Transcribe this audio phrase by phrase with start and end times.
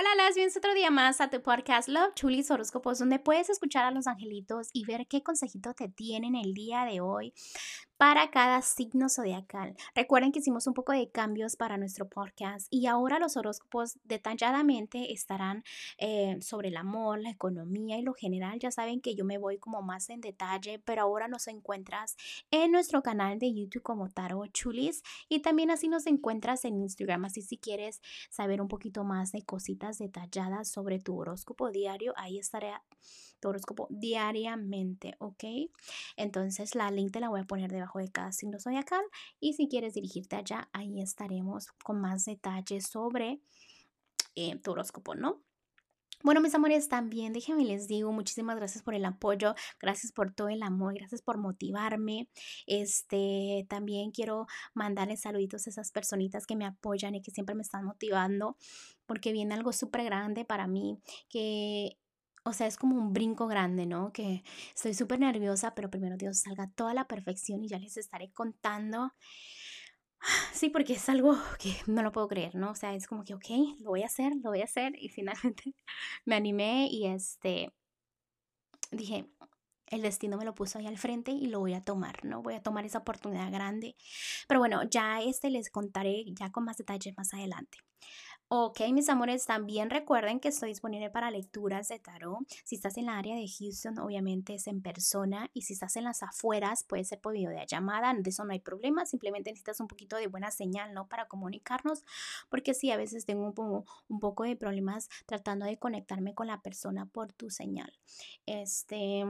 [0.00, 3.84] Hola, las bienvenidos otro día más a tu podcast Love Chulis Horóscopos, donde puedes escuchar
[3.84, 7.34] a los angelitos y ver qué consejito te tienen el día de hoy
[7.98, 9.76] para cada signo zodiacal.
[9.92, 15.12] Recuerden que hicimos un poco de cambios para nuestro podcast y ahora los horóscopos detalladamente
[15.12, 15.64] estarán
[15.98, 18.60] eh, sobre el amor, la economía y lo general.
[18.60, 22.16] Ya saben que yo me voy como más en detalle, pero ahora nos encuentras
[22.52, 27.24] en nuestro canal de YouTube como Taro Chulis y también así nos encuentras en Instagram.
[27.24, 32.38] Así si quieres saber un poquito más de cositas detalladas sobre tu horóscopo diario, ahí
[32.38, 32.74] estaré
[33.40, 35.44] tu horóscopo diariamente, ¿ok?
[36.16, 39.02] Entonces la link te la voy a poner debajo de cada signo zodiacal
[39.40, 43.40] y si quieres dirigirte allá, ahí estaremos con más detalles sobre
[44.34, 45.42] eh, tu horóscopo, ¿no?
[46.24, 50.48] Bueno, mis amores, también déjenme les digo, muchísimas gracias por el apoyo, gracias por todo
[50.48, 52.28] el amor, gracias por motivarme.
[52.66, 57.62] Este, también quiero mandarles saluditos a esas personitas que me apoyan y que siempre me
[57.62, 58.56] están motivando,
[59.06, 60.98] porque viene algo súper grande para mí,
[61.28, 61.98] que
[62.44, 64.12] o sea, es como un brinco grande, ¿no?
[64.12, 64.42] Que
[64.74, 69.12] estoy súper nerviosa, pero primero Dios salga toda la perfección y ya les estaré contando.
[70.52, 72.70] Sí, porque es algo que no lo puedo creer, ¿no?
[72.72, 74.92] O sea, es como que, ok, lo voy a hacer, lo voy a hacer.
[74.98, 75.74] Y finalmente
[76.24, 77.72] me animé y este,
[78.90, 79.28] dije,
[79.90, 82.42] el destino me lo puso ahí al frente y lo voy a tomar, ¿no?
[82.42, 83.96] Voy a tomar esa oportunidad grande.
[84.46, 87.78] Pero bueno, ya este les contaré ya con más detalles más adelante.
[88.50, 92.38] Ok, mis amores, también recuerden que estoy disponible para lecturas de tarot.
[92.64, 95.50] Si estás en la área de Houston, obviamente es en persona.
[95.52, 98.14] Y si estás en las afueras, puede ser por videollamada.
[98.14, 99.04] De eso no hay problema.
[99.04, 101.08] Simplemente necesitas un poquito de buena señal, ¿no?
[101.08, 102.04] Para comunicarnos.
[102.48, 106.62] Porque sí, a veces tengo un, un poco de problemas tratando de conectarme con la
[106.62, 107.92] persona por tu señal.
[108.46, 109.26] Este.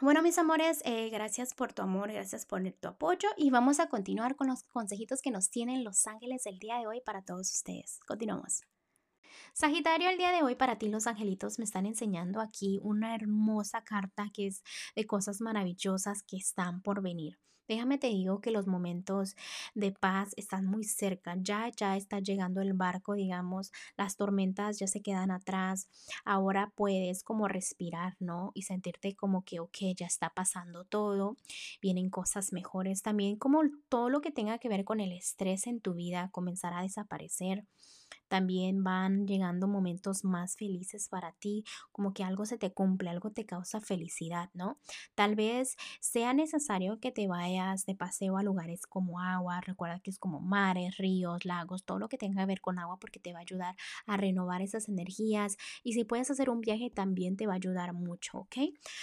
[0.00, 3.88] Bueno, mis amores, eh, gracias por tu amor, gracias por tu apoyo y vamos a
[3.88, 7.52] continuar con los consejitos que nos tienen los ángeles el día de hoy para todos
[7.52, 7.98] ustedes.
[8.06, 8.62] Continuamos.
[9.54, 13.82] Sagitario, el día de hoy para ti los angelitos me están enseñando aquí una hermosa
[13.82, 14.62] carta que es
[14.94, 17.36] de cosas maravillosas que están por venir.
[17.68, 19.36] Déjame te digo que los momentos
[19.74, 24.86] de paz están muy cerca, ya ya está llegando el barco, digamos, las tormentas ya
[24.86, 25.88] se quedan atrás.
[26.24, 28.52] Ahora puedes como respirar, ¿no?
[28.54, 31.36] Y sentirte como que ok, ya está pasando todo,
[31.82, 35.80] vienen cosas mejores también, como todo lo que tenga que ver con el estrés en
[35.80, 37.64] tu vida comenzará a desaparecer
[38.28, 43.30] también van llegando momentos más felices para ti, como que algo se te cumple, algo
[43.30, 44.78] te causa felicidad, ¿no?
[45.14, 50.10] Tal vez sea necesario que te vayas de paseo a lugares como agua, recuerda que
[50.10, 53.32] es como mares, ríos, lagos, todo lo que tenga que ver con agua porque te
[53.32, 53.76] va a ayudar
[54.06, 57.92] a renovar esas energías y si puedes hacer un viaje también te va a ayudar
[57.92, 58.56] mucho, ¿ok?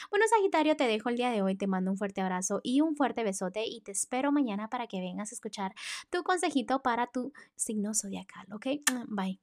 [0.09, 2.95] Bueno, Sagitario, te dejo el día de hoy, te mando un fuerte abrazo y un
[2.95, 5.73] fuerte besote y te espero mañana para que vengas a escuchar
[6.09, 8.67] tu consejito para tu signo zodiacal, ¿ok?
[9.07, 9.39] Bye.